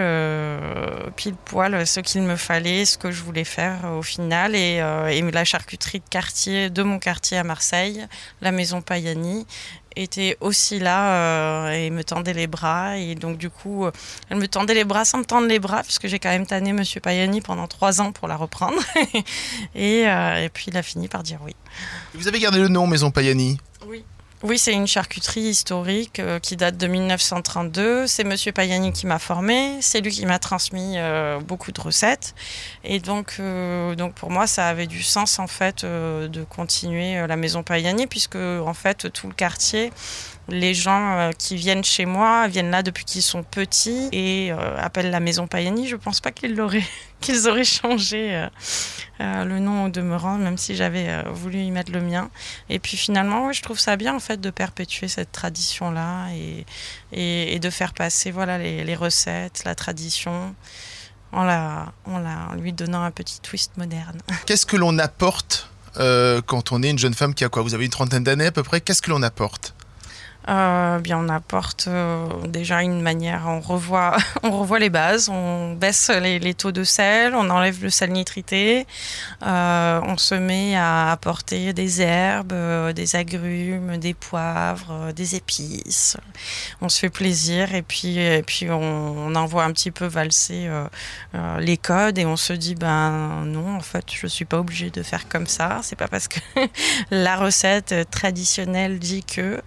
pile 1.14 1.34
poil 1.34 1.86
ce 1.86 2.00
qu'il 2.00 2.22
me 2.22 2.36
fallait, 2.36 2.86
ce 2.86 2.96
que 2.96 3.10
je 3.10 3.22
voulais 3.22 3.44
faire 3.44 3.92
au 3.92 4.02
final. 4.02 4.54
Et, 4.56 4.80
la 5.32 5.44
charcuterie 5.44 6.00
de 6.00 6.08
quartier, 6.08 6.70
de 6.70 6.82
mon 6.82 6.98
quartier 6.98 7.36
à 7.36 7.44
Marseille, 7.44 8.06
la 8.40 8.50
maison 8.50 8.80
Payani, 8.80 9.46
était 9.94 10.38
aussi 10.40 10.78
là 10.78 11.70
et 11.72 11.90
me 11.90 12.02
tendait 12.02 12.32
les 12.32 12.46
bras. 12.46 12.96
Et 12.96 13.14
donc, 13.14 13.36
du 13.36 13.50
coup, 13.50 13.86
elle 14.30 14.38
me 14.38 14.48
tendait 14.48 14.74
les 14.74 14.84
bras 14.84 15.04
sans 15.04 15.18
me 15.18 15.24
tendre 15.24 15.46
les 15.46 15.58
bras, 15.58 15.82
puisque 15.82 16.06
j'ai 16.06 16.18
quand 16.18 16.30
même 16.30 16.46
tanné 16.46 16.72
Monsieur 16.72 17.00
Payani 17.00 17.40
pendant 17.40 17.66
trois 17.66 18.00
ans 18.00 18.12
pour 18.12 18.26
la 18.26 18.36
reprendre. 18.36 18.80
et, 19.74 20.06
puis, 20.52 20.66
il 20.68 20.76
a 20.76 20.82
fini 20.82 21.08
par 21.08 21.22
dire 21.22 21.38
oui. 21.44 21.54
Vous 22.14 22.26
avez 22.26 22.40
gardé 22.40 22.58
le 22.58 22.68
nom 22.68 22.86
Maison 22.86 23.10
Payani? 23.10 23.58
Oui. 23.86 24.04
Oui, 24.44 24.58
c'est 24.58 24.72
une 24.72 24.88
charcuterie 24.88 25.42
historique 25.42 26.18
euh, 26.18 26.40
qui 26.40 26.56
date 26.56 26.76
de 26.76 26.88
1932. 26.88 28.08
C'est 28.08 28.24
Monsieur 28.24 28.50
Payani 28.50 28.92
qui 28.92 29.06
m'a 29.06 29.20
formé. 29.20 29.78
C'est 29.80 30.00
lui 30.00 30.10
qui 30.10 30.26
m'a 30.26 30.40
transmis 30.40 30.94
euh, 30.96 31.38
beaucoup 31.38 31.70
de 31.70 31.80
recettes. 31.80 32.34
Et 32.82 32.98
donc, 32.98 33.36
euh, 33.38 33.94
donc 33.94 34.14
pour 34.14 34.32
moi, 34.32 34.48
ça 34.48 34.66
avait 34.66 34.88
du 34.88 35.00
sens 35.04 35.38
en 35.38 35.46
fait 35.46 35.84
de 35.84 36.42
continuer 36.42 37.24
la 37.24 37.36
maison 37.36 37.62
Payani 37.62 38.08
puisque 38.08 38.34
en 38.34 38.74
fait 38.74 39.12
tout 39.12 39.28
le 39.28 39.34
quartier 39.34 39.92
les 40.48 40.74
gens 40.74 41.30
qui 41.38 41.54
viennent 41.54 41.84
chez 41.84 42.04
moi 42.04 42.48
viennent 42.48 42.72
là 42.72 42.82
depuis 42.82 43.04
qu'ils 43.04 43.22
sont 43.22 43.44
petits 43.44 44.08
et 44.10 44.50
appellent 44.76 45.10
la 45.12 45.20
maison 45.20 45.46
Payani. 45.46 45.86
Je 45.86 45.94
pense 45.94 46.20
pas 46.20 46.32
qu'ils 46.32 46.56
l'auraient 46.56 46.82
qu'ils 47.22 47.48
auraient 47.48 47.64
changé 47.64 48.46
euh, 49.20 49.44
le 49.44 49.58
nom 49.58 49.86
au 49.86 49.88
demeurant, 49.88 50.36
même 50.36 50.58
si 50.58 50.76
j'avais 50.76 51.22
voulu 51.32 51.60
y 51.60 51.70
mettre 51.70 51.92
le 51.92 52.02
mien. 52.02 52.30
Et 52.68 52.78
puis 52.78 52.98
finalement, 52.98 53.52
je 53.52 53.62
trouve 53.62 53.78
ça 53.78 53.96
bien 53.96 54.14
en 54.14 54.20
fait 54.20 54.40
de 54.40 54.50
perpétuer 54.50 55.08
cette 55.08 55.32
tradition-là 55.32 56.28
et, 56.34 56.66
et, 57.12 57.58
de 57.58 57.70
faire 57.70 57.94
passer 57.94 58.30
voilà 58.30 58.58
les, 58.58 58.94
recettes, 58.94 59.62
la 59.64 59.74
tradition. 59.74 60.54
En, 61.34 61.44
la, 61.44 61.94
la, 62.06 62.48
en 62.50 62.54
lui 62.56 62.74
donnant 62.74 63.02
un 63.02 63.10
petit 63.10 63.40
twist 63.40 63.78
moderne. 63.78 64.20
Qu'est-ce 64.46 64.66
que 64.66 64.76
l'on 64.76 64.98
apporte 64.98 65.70
quand 65.94 66.72
on 66.72 66.82
est 66.82 66.90
une 66.90 66.98
jeune 66.98 67.14
femme 67.14 67.32
qui 67.32 67.42
a 67.42 67.48
quoi? 67.48 67.62
Vous 67.62 67.72
avez 67.72 67.86
une 67.86 67.90
trentaine 67.90 68.22
d'années 68.22 68.46
à 68.46 68.52
peu 68.52 68.62
près? 68.62 68.82
Qu'est-ce 68.82 69.00
que 69.00 69.10
l'on 69.10 69.22
apporte? 69.22 69.74
Euh, 70.48 70.98
bien 70.98 71.18
on 71.18 71.28
apporte 71.28 71.86
euh, 71.86 72.26
déjà 72.48 72.82
une 72.82 73.00
manière, 73.00 73.44
on 73.46 73.60
revoit, 73.60 74.16
on 74.42 74.50
revoit 74.50 74.80
les 74.80 74.90
bases, 74.90 75.28
on 75.28 75.74
baisse 75.74 76.10
les, 76.10 76.54
taux 76.54 76.72
de 76.72 76.84
sel, 76.84 77.34
on 77.34 77.48
enlève 77.48 77.82
le 77.82 77.90
sel 77.90 78.10
nitrité, 78.10 78.86
euh, 79.44 80.00
on 80.02 80.16
se 80.16 80.34
met 80.34 80.74
à 80.74 81.12
apporter 81.12 81.72
des 81.72 82.02
herbes, 82.02 82.54
des 82.92 83.16
agrumes, 83.16 83.98
des 83.98 84.14
poivres, 84.14 85.12
des 85.14 85.36
épices. 85.36 86.16
On 86.80 86.88
se 86.88 86.98
fait 86.98 87.10
plaisir 87.10 87.74
et 87.74 87.82
puis, 87.82 88.18
et 88.18 88.42
puis 88.42 88.68
on, 88.68 89.26
on 89.26 89.34
envoie 89.36 89.64
un 89.64 89.72
petit 89.72 89.92
peu 89.92 90.06
valser 90.06 90.68
les 91.60 91.76
codes 91.76 92.18
et 92.18 92.26
on 92.26 92.36
se 92.36 92.52
dit 92.52 92.74
ben 92.74 93.44
non 93.44 93.76
en 93.76 93.80
fait 93.80 94.04
je 94.12 94.26
suis 94.26 94.44
pas 94.44 94.58
obligée 94.58 94.90
de 94.90 95.02
faire 95.02 95.28
comme 95.28 95.46
ça, 95.46 95.80
c'est 95.82 95.96
pas 95.96 96.08
parce 96.08 96.28
que 96.28 96.40
la 97.10 97.36
recette 97.36 98.10
traditionnelle 98.10 98.98
dit 98.98 99.24
que 99.24 99.62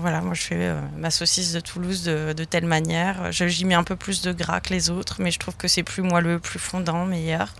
voilà, 0.00 0.20
moi 0.20 0.34
je 0.34 0.42
fais 0.42 0.56
euh, 0.56 0.80
ma 0.96 1.10
saucisse 1.10 1.52
de 1.52 1.60
Toulouse 1.60 2.04
de, 2.04 2.44
telle 2.44 2.66
manière. 2.66 3.32
J'y 3.32 3.64
mets 3.64 3.74
un 3.74 3.84
peu 3.84 3.96
plus 3.96 4.22
de 4.22 4.32
gras 4.32 4.60
que 4.60 4.70
les 4.70 4.90
autres, 4.90 5.16
mais 5.18 5.30
je 5.30 5.38
trouve 5.38 5.56
que 5.56 5.68
c'est 5.68 5.82
plus 5.82 6.02
moelleux, 6.02 6.38
plus 6.38 6.58
fondant, 6.58 7.04
meilleur. 7.04 7.52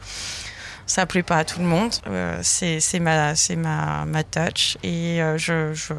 Ça 0.86 1.04
plaît 1.06 1.24
pas 1.24 1.38
à 1.38 1.44
tout 1.44 1.58
le 1.60 1.66
monde. 1.66 1.94
c'est 2.42 3.00
ma, 3.00 3.34
ma, 3.56 4.04
ma 4.04 4.24
touch. 4.24 4.78
Et 4.84 5.18
je, 5.36 5.72
je 5.74 5.94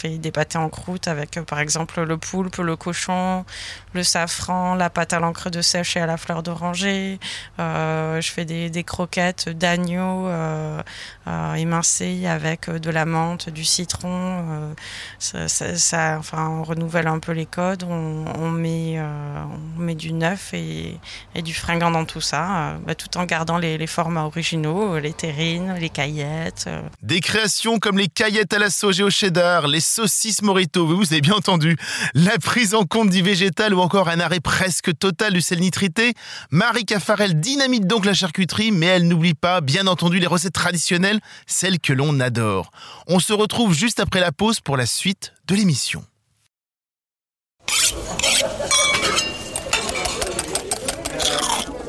fais 0.00 0.18
des 0.18 0.32
pâtés 0.32 0.58
en 0.58 0.68
croûte 0.68 1.08
avec, 1.08 1.40
par 1.46 1.60
exemple, 1.60 2.00
le 2.02 2.16
poulpe, 2.16 2.56
le 2.56 2.76
cochon, 2.76 3.44
le 3.92 4.02
safran, 4.02 4.74
la 4.74 4.88
pâte 4.90 5.12
à 5.12 5.20
l'encre 5.20 5.50
de 5.50 5.60
sèche 5.62 5.96
et 5.96 6.00
à 6.00 6.06
la 6.06 6.16
fleur 6.16 6.42
d'oranger. 6.42 7.18
Euh, 7.58 8.20
je 8.20 8.30
fais 8.30 8.44
des, 8.44 8.84
croquettes 8.84 9.48
d'agneau 9.48 10.26
euh, 10.28 10.82
euh, 11.26 11.54
émincées 11.54 12.26
avec 12.26 12.70
de 12.70 12.90
la 12.90 13.04
menthe, 13.04 13.50
du 13.50 13.64
citron. 13.64 14.74
Ça, 15.18 16.16
enfin, 16.18 16.48
on 16.48 16.64
renouvelle 16.64 17.06
un 17.06 17.18
peu 17.18 17.32
les 17.32 17.46
codes. 17.46 17.84
On, 17.84 18.50
met, 18.50 18.98
on 19.00 19.80
met 19.80 19.94
du 19.94 20.12
neuf 20.12 20.54
et, 20.54 20.98
du 21.42 21.54
fringant 21.54 21.90
dans 21.90 22.04
tout 22.04 22.20
ça, 22.20 22.78
bah, 22.86 22.94
tout 22.94 23.16
en 23.18 23.24
gardant 23.24 23.58
les, 23.58 23.76
les, 23.76 23.86
formats 23.86 24.24
originaux, 24.24 24.98
les 24.98 25.12
terrines, 25.12 25.74
les 25.78 25.90
caillettes. 25.90 26.68
Des 27.02 27.20
créations 27.20 27.78
comme 27.78 27.98
les 27.98 28.08
caillettes 28.08 28.52
à 28.52 28.58
la 28.58 28.70
sauge 28.70 29.00
et 29.00 29.02
au 29.02 29.10
cheddar, 29.10 29.66
les 29.66 29.80
saucisses 29.90 30.42
morito, 30.42 30.86
vous 30.86 31.12
avez 31.12 31.20
bien 31.20 31.34
entendu, 31.34 31.76
la 32.14 32.38
prise 32.38 32.74
en 32.74 32.84
compte 32.84 33.10
du 33.10 33.22
végétal 33.22 33.74
encore 33.80 34.08
un 34.08 34.20
arrêt 34.20 34.40
presque 34.40 34.96
total 34.96 35.32
du 35.32 35.40
sel 35.40 35.60
nitrité, 35.60 36.14
Marie 36.50 36.84
Caffarel 36.84 37.40
dynamite 37.40 37.86
donc 37.86 38.04
la 38.04 38.14
charcuterie, 38.14 38.70
mais 38.70 38.86
elle 38.86 39.08
n'oublie 39.08 39.34
pas, 39.34 39.60
bien 39.60 39.86
entendu, 39.86 40.18
les 40.18 40.26
recettes 40.26 40.52
traditionnelles, 40.52 41.20
celles 41.46 41.80
que 41.80 41.92
l'on 41.92 42.20
adore. 42.20 42.70
On 43.08 43.18
se 43.18 43.32
retrouve 43.32 43.74
juste 43.74 44.00
après 44.00 44.20
la 44.20 44.32
pause 44.32 44.60
pour 44.60 44.76
la 44.76 44.86
suite 44.86 45.32
de 45.48 45.54
l'émission. 45.56 46.04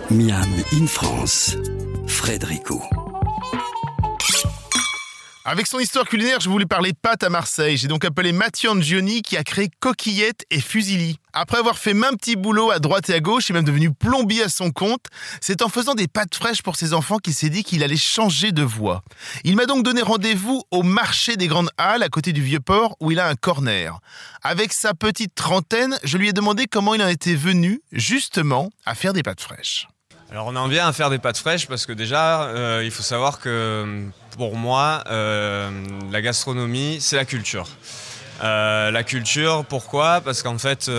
Miam 0.10 0.50
in 0.74 0.88
France, 0.88 1.56
Frédérico. 2.08 2.82
Avec 5.44 5.66
son 5.66 5.80
histoire 5.80 6.06
culinaire, 6.06 6.40
je 6.40 6.50
voulais 6.50 6.68
parler 6.68 6.94
pâtes 6.94 7.24
à 7.24 7.30
Marseille. 7.30 7.76
J'ai 7.76 7.88
donc 7.88 8.06
appelé 8.06 8.32
Mathieu 8.32 8.70
Angioni 8.70 9.24
qui 9.24 9.38
a 9.38 9.44
créé 9.44 9.72
Coquillettes 9.80 10.46
et 10.52 10.62
Fusilli. 10.62 11.18
Après 11.34 11.58
avoir 11.58 11.80
fait 11.80 11.96
même 11.96 12.16
petit 12.16 12.36
boulot 12.36 12.70
à 12.70 12.78
droite 12.78 13.10
et 13.10 13.16
à 13.16 13.20
gauche 13.22 13.50
et 13.50 13.54
même 13.54 13.64
devenu 13.64 13.92
plombier 13.92 14.44
à 14.44 14.50
son 14.50 14.70
compte, 14.70 15.08
c'est 15.42 15.64
en 15.64 15.70
faisant 15.70 15.96
des 15.96 16.08
pâtes 16.08 16.36
fraîches 16.36 16.62
pour 16.62 16.76
ses 16.76 16.94
enfants 16.94 17.18
qu'il 17.18 17.34
s'est 17.34 17.50
dit 17.50 17.64
qu'il 17.64 17.82
allait 17.82 17.98
changer 17.98 18.52
de 18.52 18.62
voie. 18.62 19.02
Il 19.44 19.56
m'a 19.56 19.66
donc 19.66 19.84
donné 19.84 20.04
rendez-vous 20.04 20.62
au 20.70 20.84
marché 20.84 21.38
des 21.38 21.48
Grandes 21.48 21.72
Halles 21.80 22.04
à 22.04 22.10
côté 22.10 22.34
du 22.34 22.44
Vieux-Port 22.44 22.96
où 23.00 23.10
il 23.10 23.20
a 23.20 23.28
un 23.28 23.36
corner. 23.36 24.00
Avec 24.44 24.72
sa 24.72 24.94
petite 24.94 25.34
trentaine, 25.34 25.98
je 26.04 26.20
lui 26.20 26.30
ai 26.30 26.34
demandé 26.34 26.68
comment 26.68 26.94
il 26.94 27.02
en 27.02 27.08
était 27.08 27.34
venu 27.34 27.82
justement 27.92 28.70
à 28.86 28.94
faire 28.94 29.14
des 29.14 29.24
pâtes 29.24 29.42
fraîches. 29.42 29.88
Alors 30.32 30.48
on 30.48 30.56
en 30.56 30.70
vient 30.70 30.88
à 30.88 30.94
faire 30.94 31.10
des 31.10 31.20
pâtes 31.20 31.38
fraîches 31.38 31.68
parce 31.68 31.86
que 31.86 31.92
déjà, 31.92 32.44
euh, 32.44 32.84
il 32.86 32.92
faut 32.92 33.04
savoir 33.04 33.40
que 33.40 34.06
pour 34.38 34.56
moi, 34.56 35.04
euh, 35.08 35.70
la 36.10 36.22
gastronomie, 36.22 37.00
c'est 37.02 37.18
la 37.18 37.26
culture. 37.26 37.68
Euh, 38.42 38.92
la 38.92 39.04
culture, 39.04 39.66
pourquoi? 39.66 40.22
Parce 40.22 40.42
qu'en 40.42 40.58
fait, 40.58 40.90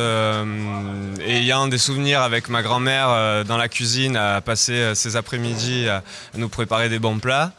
ayant 1.27 1.67
des 1.67 1.79
souvenirs 1.79 2.21
avec 2.21 2.51
ma 2.51 2.61
grand-mère 2.61 3.45
dans 3.47 3.57
la 3.57 3.69
cuisine, 3.69 4.19
à 4.19 4.43
passer 4.43 4.95
ses 4.95 5.17
après-midi 5.17 5.89
à, 5.89 6.03
nous 6.35 6.51
préparer 6.51 6.91
des 6.91 6.99
bons 6.99 7.19
plats, 7.19 7.53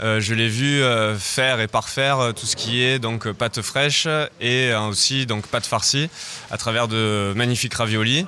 je 0.00 0.32
l'ai 0.32 0.48
vu 0.48 0.82
faire 1.18 1.60
et 1.60 1.66
parfaire 1.68 2.32
tout 2.34 2.46
ce 2.46 2.56
qui 2.56 2.82
est 2.82 2.98
donc 2.98 3.30
pâtes 3.32 3.60
fraîches 3.60 4.08
et 4.40 4.72
aussi 4.74 5.26
donc 5.26 5.46
pâtes 5.46 5.66
farcies 5.66 6.08
à 6.50 6.56
travers 6.56 6.88
de 6.88 7.34
magnifiques 7.36 7.74
raviolis. 7.74 8.24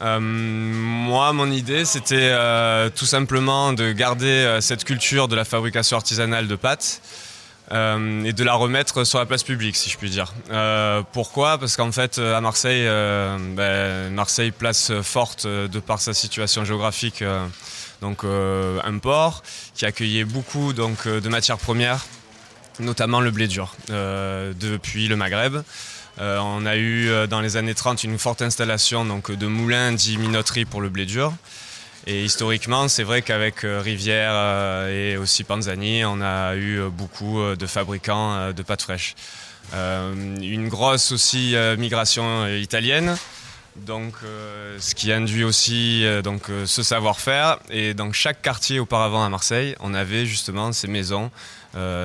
Euh, 0.00 0.20
moi, 0.20 1.32
mon 1.32 1.50
idée, 1.50 1.84
c'était 1.84 2.30
euh, 2.32 2.90
tout 2.90 3.06
simplement 3.06 3.72
de 3.72 3.92
garder 3.92 4.26
euh, 4.26 4.60
cette 4.60 4.84
culture 4.84 5.28
de 5.28 5.34
la 5.34 5.44
fabrication 5.44 5.96
artisanale 5.96 6.46
de 6.46 6.56
pâtes. 6.56 7.00
et 7.70 8.32
de 8.32 8.44
la 8.44 8.54
remettre 8.54 9.04
sur 9.04 9.18
la 9.18 9.26
place 9.26 9.42
publique, 9.42 9.76
si 9.76 9.90
je 9.90 9.98
puis 9.98 10.08
dire. 10.08 10.32
pourquoi? 11.12 11.58
Parce 11.58 11.76
qu'en 11.76 11.92
fait, 11.92 12.18
à 12.18 12.40
Marseille, 12.40 12.86
ben, 13.56 14.10
Marseille, 14.10 14.52
place 14.52 14.90
forte 15.02 15.46
de 15.46 15.78
par 15.78 16.00
sa 16.00 16.14
situation 16.14 16.64
géographique, 16.64 17.22
donc 18.00 18.24
un 18.24 18.98
port 18.98 19.42
qui 19.74 19.84
accueillait 19.84 20.24
beaucoup 20.24 20.72
donc, 20.72 21.06
de 21.06 21.28
matières 21.28 21.58
premières, 21.58 22.06
notamment 22.80 23.20
le 23.20 23.30
blé 23.30 23.48
dur, 23.48 23.76
depuis 23.90 25.06
le 25.06 25.16
Maghreb. 25.16 25.58
Euh, 26.20 26.38
on 26.40 26.66
a 26.66 26.76
eu 26.76 27.08
euh, 27.08 27.26
dans 27.26 27.40
les 27.40 27.56
années 27.56 27.74
30 27.74 28.02
une 28.04 28.18
forte 28.18 28.42
installation 28.42 29.04
donc, 29.04 29.30
de 29.30 29.46
moulins 29.46 29.92
dits 29.92 30.18
minoteries 30.18 30.64
pour 30.64 30.80
le 30.80 30.88
blé 30.88 31.06
dur. 31.06 31.32
Et 32.06 32.24
historiquement, 32.24 32.88
c'est 32.88 33.02
vrai 33.02 33.22
qu'avec 33.22 33.64
euh, 33.64 33.80
Rivière 33.80 34.88
et 34.88 35.16
aussi 35.16 35.44
Panzani, 35.44 36.04
on 36.04 36.20
a 36.20 36.56
eu 36.56 36.80
beaucoup 36.90 37.40
de 37.54 37.66
fabricants 37.66 38.52
de 38.52 38.62
pâtes 38.62 38.82
fraîches. 38.82 39.14
une 39.74 40.68
grosse 40.68 41.12
aussi 41.12 41.54
migration 41.76 42.46
italienne, 42.46 43.16
donc 43.86 44.14
ce 44.78 44.94
qui 44.94 45.12
induit 45.12 45.44
aussi 45.44 46.04
donc 46.22 46.44
ce 46.66 46.82
savoir-faire. 46.82 47.58
Et 47.70 47.94
dans 47.94 48.12
chaque 48.12 48.42
quartier 48.42 48.80
auparavant 48.80 49.24
à 49.24 49.28
Marseille, 49.28 49.74
on 49.80 49.94
avait 49.94 50.26
justement 50.26 50.72
ces 50.72 50.88
maisons, 50.88 51.30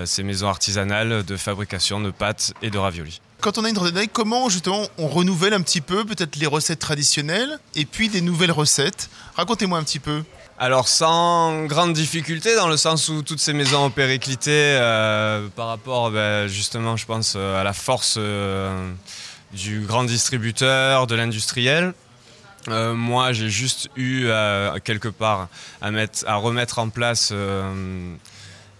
ces 0.05 0.23
maisons 0.23 0.47
artisanales 0.47 1.23
de 1.23 1.37
fabrication 1.37 1.99
de 1.99 2.11
pâtes 2.11 2.53
et 2.61 2.69
de 2.69 2.77
raviolis 2.77 3.21
quand 3.43 3.57
on 3.57 3.65
a 3.65 3.69
une 3.69 3.77
randonnée, 3.77 4.07
comment 4.07 4.47
justement 4.47 4.87
on 4.97 5.09
renouvelle 5.09 5.53
un 5.53 5.59
petit 5.59 5.81
peu 5.81 6.05
peut-être 6.05 6.37
les 6.37 6.47
recettes 6.47 6.79
traditionnelles 6.79 7.59
et 7.75 7.83
puis 7.83 8.07
des 8.07 8.21
nouvelles 8.21 8.53
recettes? 8.53 9.09
Racontez-moi 9.35 9.77
un 9.77 9.83
petit 9.83 9.99
peu. 9.99 10.23
Alors 10.57 10.87
sans 10.87 11.65
grande 11.65 11.91
difficulté 11.91 12.55
dans 12.55 12.69
le 12.69 12.77
sens 12.77 13.09
où 13.09 13.21
toutes 13.21 13.41
ces 13.41 13.51
maisons 13.51 13.85
ont 13.85 13.89
périclité 13.89 14.51
euh, 14.51 15.47
par 15.57 15.67
rapport 15.67 16.09
ben, 16.09 16.47
justement 16.47 16.95
je 16.95 17.05
pense 17.05 17.33
euh, 17.35 17.59
à 17.59 17.65
la 17.65 17.73
force 17.73 18.15
euh, 18.17 18.89
du 19.53 19.81
grand 19.81 20.03
distributeur, 20.03 21.07
de 21.07 21.15
l'industriel. 21.15 21.93
moi 22.67 23.33
j'ai 23.33 23.49
juste 23.49 23.89
eu 23.95 24.27
quelque 24.83 25.09
part 25.09 25.47
à, 25.81 25.91
mettre, 25.91 26.25
à 26.27 26.35
remettre 26.35 26.79
en 26.79 26.89
place 26.89 27.33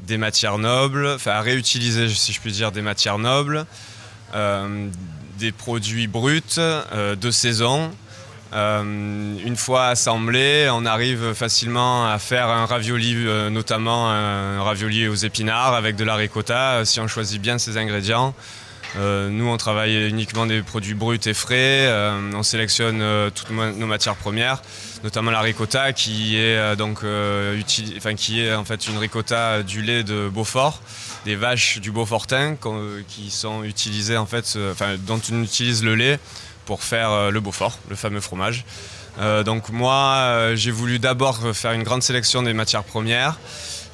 des 0.01 0.17
matières 0.17 0.57
nobles, 0.57 1.07
enfin 1.15 1.31
à 1.31 1.41
réutiliser 1.41 2.09
si 2.09 2.33
je 2.33 2.39
puis 2.41 2.51
dire 2.51 2.71
des 2.71 2.81
matières 2.81 3.19
nobles. 3.19 3.65
Euh, 4.33 4.87
des 5.37 5.51
produits 5.51 6.07
bruts 6.07 6.41
euh, 6.57 7.15
de 7.15 7.31
saison. 7.31 7.91
Euh, 8.53 8.81
une 8.83 9.55
fois 9.55 9.87
assemblés, 9.87 10.69
on 10.71 10.85
arrive 10.85 11.33
facilement 11.33 12.07
à 12.07 12.19
faire 12.19 12.49
un 12.49 12.65
ravioli, 12.65 13.15
notamment 13.51 14.09
un 14.09 14.61
ravioli 14.61 15.07
aux 15.07 15.15
épinards 15.15 15.73
avec 15.73 15.95
de 15.95 16.03
la 16.03 16.15
ricotta, 16.15 16.85
si 16.85 16.99
on 16.99 17.07
choisit 17.07 17.41
bien 17.41 17.57
ses 17.57 17.77
ingrédients. 17.77 18.33
Nous, 18.95 19.47
on 19.47 19.57
travaille 19.57 20.07
uniquement 20.07 20.45
des 20.45 20.61
produits 20.61 20.93
bruts 20.93 21.19
et 21.25 21.33
frais. 21.33 21.89
on 22.33 22.43
sélectionne 22.43 23.03
toutes 23.33 23.49
nos 23.49 23.87
matières 23.87 24.15
premières, 24.15 24.61
notamment 25.03 25.31
la 25.31 25.41
ricotta, 25.41 25.93
qui 25.93 26.37
est 26.37 26.75
donc 26.75 26.99
qui 27.65 28.41
est 28.41 28.53
en 28.53 28.65
fait 28.65 28.87
une 28.87 28.97
ricotta 28.97 29.63
du 29.63 29.81
lait 29.81 30.03
de 30.03 30.29
Beaufort 30.29 30.81
des 31.25 31.35
vaches 31.35 31.79
du 31.79 31.91
Beaufortin 31.91 32.57
qui 33.07 33.31
sont 33.31 33.63
utilisées 33.63 34.17
en 34.17 34.25
fait, 34.25 34.57
enfin, 34.71 34.95
dont 34.99 35.21
on 35.31 35.41
utilise 35.41 35.83
le 35.83 35.95
lait 35.95 36.19
pour 36.65 36.83
faire 36.83 37.11
euh, 37.11 37.31
le 37.31 37.39
Beaufort, 37.39 37.77
le 37.89 37.95
fameux 37.95 38.21
fromage. 38.21 38.65
Euh, 39.19 39.43
donc 39.43 39.69
moi, 39.69 40.15
euh, 40.17 40.55
j'ai 40.55 40.71
voulu 40.71 40.99
d'abord 40.99 41.39
faire 41.53 41.73
une 41.73 41.83
grande 41.83 42.03
sélection 42.03 42.41
des 42.41 42.53
matières 42.53 42.83
premières. 42.83 43.39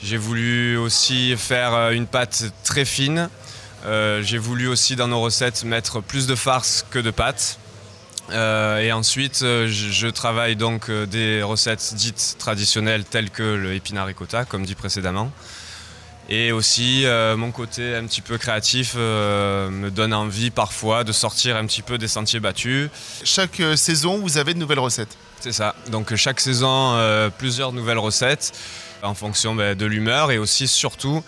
J'ai 0.02 0.18
voulu 0.18 0.78
aussi 0.78 1.36
faire 1.36 1.90
une 1.90 2.08
pâte 2.08 2.46
très 2.64 2.86
fine. 2.86 3.30
J'ai 3.84 4.38
voulu 4.38 4.68
aussi 4.68 4.96
dans 4.96 5.08
nos 5.08 5.22
recettes 5.22 5.64
mettre 5.64 6.02
plus 6.02 6.28
de 6.28 6.36
farce 6.36 6.86
que 6.90 7.00
de 7.00 7.12
pâte. 7.12 7.60
et 8.32 8.92
ensuite, 8.92 9.40
je, 9.40 10.08
travaille 10.08 10.56
donc 10.56 10.92
des 10.92 11.42
recettes 11.44 11.94
dites 11.96 12.36
traditionnelles 12.40 13.06
telles 13.06 13.30
que 13.30 13.44
le 13.44 13.74
épinard 13.74 14.08
ricotta, 14.08 14.46
comme 14.46 14.66
dit 14.66 14.76
précédemment. 14.76 15.32
Et 16.32 16.52
aussi, 16.52 17.06
euh, 17.06 17.36
mon 17.36 17.50
côté 17.50 17.96
un 17.96 18.06
petit 18.06 18.22
peu 18.22 18.38
créatif 18.38 18.94
euh, 18.96 19.72
me 19.72 19.90
donne 19.90 20.14
envie 20.14 20.52
parfois 20.52 21.04
de 21.04 21.12
sortir 21.12 21.58
un 21.58 21.66
petit 21.66 21.82
peu 21.82 21.98
des 21.98 22.08
sentiers 22.08 22.40
battus. 22.40 22.92
Chaque 23.24 23.60
euh, 23.60 23.76
saison, 23.76 24.20
vous 24.20 24.38
avez 24.38 24.54
de 24.54 24.60
nouvelles 24.60 24.80
recettes 24.80 25.18
C'est 25.40 25.52
ça. 25.52 25.74
Donc 25.90 26.14
chaque 26.16 26.40
saison, 26.40 27.00
plusieurs 27.40 27.74
nouvelles 27.74 27.98
recettes 27.98 28.52
en 29.02 29.16
fonction 29.16 29.56
ben, 29.56 29.76
de 29.76 29.86
l'humeur 29.88 30.30
et 30.30 30.38
aussi 30.38 30.68
surtout 30.68 31.24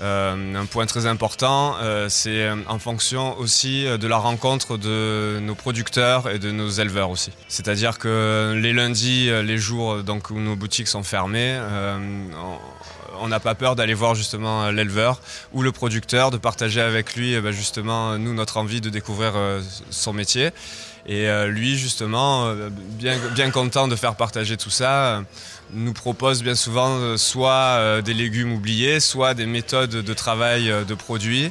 un 0.00 0.66
point 0.66 0.86
très 0.86 1.06
important, 1.06 1.76
c'est 2.08 2.48
en 2.66 2.78
fonction 2.78 3.36
aussi 3.38 3.84
de 3.84 4.06
la 4.06 4.16
rencontre 4.16 4.76
de 4.76 5.38
nos 5.40 5.54
producteurs 5.54 6.30
et 6.30 6.38
de 6.38 6.50
nos 6.50 6.68
éleveurs 6.68 7.10
aussi. 7.10 7.32
C'est-à-dire 7.48 7.98
que 7.98 8.54
les 8.56 8.72
lundis, 8.72 9.30
les 9.30 9.58
jours 9.58 10.02
donc, 10.02 10.30
où 10.30 10.38
nos 10.38 10.56
boutiques 10.56 10.88
sont 10.88 11.02
fermées, 11.02 11.58
n'a 13.28 13.40
pas 13.40 13.54
peur 13.54 13.76
d'aller 13.76 13.94
voir 13.94 14.14
justement 14.14 14.70
l'éleveur 14.70 15.20
ou 15.52 15.62
le 15.62 15.72
producteur, 15.72 16.30
de 16.30 16.36
partager 16.36 16.80
avec 16.80 17.16
lui 17.16 17.38
bah, 17.40 17.52
justement 17.52 18.18
nous 18.18 18.34
notre 18.34 18.56
envie 18.56 18.80
de 18.80 18.90
découvrir 18.90 19.34
son 19.90 20.12
métier. 20.12 20.50
Et 21.06 21.28
lui 21.46 21.78
justement, 21.78 22.54
bien, 22.70 23.18
bien 23.34 23.50
content 23.50 23.88
de 23.88 23.96
faire 23.96 24.14
partager 24.16 24.56
tout 24.56 24.70
ça, 24.70 25.22
nous 25.72 25.92
propose 25.92 26.42
bien 26.42 26.54
souvent 26.54 27.16
soit 27.16 28.02
des 28.02 28.14
légumes 28.14 28.52
oubliés, 28.52 29.00
soit 29.00 29.34
des 29.34 29.46
méthodes 29.46 29.90
de 29.90 30.14
travail 30.14 30.72
de 30.86 30.94
produits. 30.94 31.50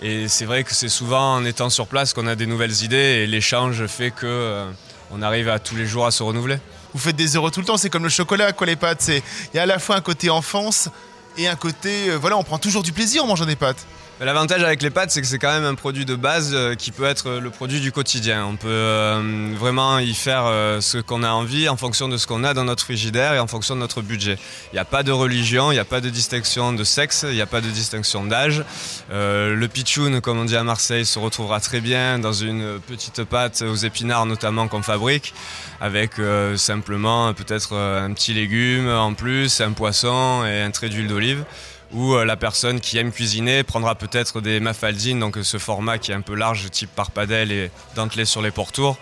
Et 0.00 0.28
c'est 0.28 0.44
vrai 0.44 0.62
que 0.62 0.74
c'est 0.74 0.88
souvent 0.88 1.34
en 1.34 1.44
étant 1.44 1.70
sur 1.70 1.88
place 1.88 2.12
qu'on 2.12 2.28
a 2.28 2.36
des 2.36 2.46
nouvelles 2.46 2.84
idées 2.84 2.96
et 2.96 3.26
l'échange 3.26 3.84
fait 3.86 4.12
que 4.12 4.26
euh, 4.26 4.70
on 5.10 5.22
arrive 5.22 5.48
à 5.48 5.58
tous 5.58 5.74
les 5.74 5.86
jours 5.86 6.06
à 6.06 6.12
se 6.12 6.22
renouveler. 6.22 6.58
Vous 6.94 7.00
faites 7.00 7.16
des 7.16 7.34
euros 7.34 7.50
tout 7.50 7.60
le 7.60 7.66
temps, 7.66 7.76
c'est 7.76 7.90
comme 7.90 8.04
le 8.04 8.08
chocolat, 8.08 8.52
quoi, 8.52 8.66
les 8.66 8.76
pâtes. 8.76 9.08
Il 9.08 9.56
y 9.56 9.58
a 9.58 9.62
à 9.62 9.66
la 9.66 9.78
fois 9.78 9.96
un 9.96 10.00
côté 10.00 10.30
enfance 10.30 10.88
et 11.36 11.46
un 11.46 11.56
côté, 11.56 12.10
euh, 12.10 12.16
voilà, 12.16 12.36
on 12.36 12.42
prend 12.42 12.58
toujours 12.58 12.82
du 12.82 12.92
plaisir 12.92 13.24
en 13.24 13.26
mangeant 13.26 13.46
des 13.46 13.56
pâtes. 13.56 13.86
L'avantage 14.20 14.64
avec 14.64 14.82
les 14.82 14.90
pâtes, 14.90 15.12
c'est 15.12 15.20
que 15.20 15.28
c'est 15.28 15.38
quand 15.38 15.52
même 15.52 15.64
un 15.64 15.76
produit 15.76 16.04
de 16.04 16.16
base 16.16 16.50
euh, 16.52 16.74
qui 16.74 16.90
peut 16.90 17.04
être 17.04 17.38
le 17.38 17.50
produit 17.50 17.80
du 17.80 17.92
quotidien. 17.92 18.46
On 18.46 18.56
peut 18.56 18.66
euh, 18.68 19.52
vraiment 19.54 20.00
y 20.00 20.12
faire 20.12 20.42
euh, 20.46 20.80
ce 20.80 20.98
qu'on 20.98 21.22
a 21.22 21.30
envie 21.30 21.68
en 21.68 21.76
fonction 21.76 22.08
de 22.08 22.16
ce 22.16 22.26
qu'on 22.26 22.42
a 22.42 22.52
dans 22.52 22.64
notre 22.64 22.82
frigidaire 22.82 23.34
et 23.34 23.38
en 23.38 23.46
fonction 23.46 23.76
de 23.76 23.80
notre 23.80 24.02
budget. 24.02 24.36
Il 24.72 24.74
n'y 24.74 24.80
a 24.80 24.84
pas 24.84 25.04
de 25.04 25.12
religion, 25.12 25.70
il 25.70 25.74
n'y 25.74 25.80
a 25.80 25.84
pas 25.84 26.00
de 26.00 26.08
distinction 26.08 26.72
de 26.72 26.82
sexe, 26.82 27.26
il 27.28 27.36
n'y 27.36 27.40
a 27.40 27.46
pas 27.46 27.60
de 27.60 27.68
distinction 27.68 28.24
d'âge. 28.24 28.64
le 29.10 29.66
pitchoun, 29.66 30.20
comme 30.20 30.40
on 30.40 30.44
dit 30.44 30.56
à 30.56 30.64
Marseille, 30.64 31.06
se 31.06 31.20
retrouvera 31.20 31.60
très 31.60 31.80
bien 31.80 32.18
dans 32.18 32.32
une 32.32 32.80
petite 32.80 33.22
pâte 33.22 33.62
aux 33.62 33.76
épinards 33.76 34.26
notamment 34.26 34.66
qu'on 34.66 34.82
fabrique, 34.82 35.32
avec 35.80 36.14
simplement 36.56 37.32
peut-être 37.34 37.76
un 37.76 38.12
petit 38.14 38.34
légume 38.34 38.88
en 38.88 39.14
plus, 39.14 39.60
un 39.60 39.72
poisson 39.72 40.44
et 40.44 40.60
un 40.60 40.72
trait 40.72 40.88
d'huile 40.88 41.06
d'olive 41.06 41.44
où 41.92 42.14
euh, 42.14 42.24
la 42.24 42.36
personne 42.36 42.80
qui 42.80 42.98
aime 42.98 43.12
cuisiner 43.12 43.62
prendra 43.62 43.94
peut-être 43.94 44.40
des 44.40 44.60
mafaldines, 44.60 45.20
donc 45.20 45.38
ce 45.42 45.58
format 45.58 45.98
qui 45.98 46.10
est 46.10 46.14
un 46.14 46.20
peu 46.20 46.34
large, 46.34 46.70
type 46.70 46.90
parpadelle 46.94 47.52
et 47.52 47.70
dentelé 47.94 48.24
sur 48.24 48.42
les 48.42 48.50
pourtours. 48.50 48.98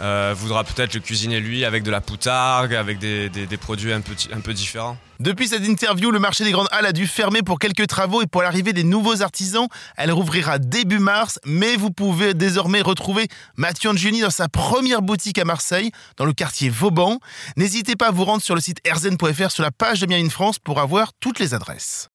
Euh, 0.00 0.32
voudra 0.36 0.62
peut-être 0.62 0.94
le 0.94 1.00
cuisiner 1.00 1.40
lui 1.40 1.64
avec 1.64 1.82
de 1.82 1.90
la 1.90 2.00
poutargue, 2.00 2.74
avec 2.74 2.98
des, 3.00 3.28
produits 3.60 3.92
un 3.92 4.00
peu, 4.00 4.54
différents. 4.54 4.96
Depuis 5.18 5.48
cette 5.48 5.66
interview, 5.66 6.12
le 6.12 6.20
marché 6.20 6.44
des 6.44 6.52
Grandes 6.52 6.68
Halles 6.70 6.86
a 6.86 6.92
dû 6.92 7.08
fermer 7.08 7.42
pour 7.42 7.58
quelques 7.58 7.88
travaux 7.88 8.22
et 8.22 8.26
pour 8.26 8.42
l'arrivée 8.42 8.72
des 8.72 8.84
nouveaux 8.84 9.22
artisans, 9.22 9.66
elle 9.96 10.12
rouvrira 10.12 10.60
début 10.60 11.00
mars, 11.00 11.40
mais 11.44 11.74
vous 11.74 11.90
pouvez 11.90 12.34
désormais 12.34 12.80
retrouver 12.80 13.26
Mathieu 13.56 13.90
Angioni 13.90 14.20
dans 14.20 14.30
sa 14.30 14.48
première 14.48 15.02
boutique 15.02 15.38
à 15.38 15.44
Marseille, 15.44 15.90
dans 16.16 16.24
le 16.24 16.32
quartier 16.32 16.70
Vauban. 16.70 17.18
N'hésitez 17.56 17.96
pas 17.96 18.08
à 18.08 18.10
vous 18.12 18.24
rendre 18.24 18.42
sur 18.42 18.54
le 18.54 18.60
site 18.60 18.78
erzen.fr 18.84 19.50
sur 19.50 19.64
la 19.64 19.72
page 19.72 20.00
de 20.00 20.06
Bien 20.06 20.18
une 20.18 20.30
France 20.30 20.60
pour 20.60 20.78
avoir 20.78 21.12
toutes 21.18 21.40
les 21.40 21.54
adresses. 21.54 22.08